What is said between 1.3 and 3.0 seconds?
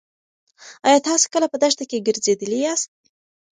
کله په دښته کې ګرځېدلي یاست؟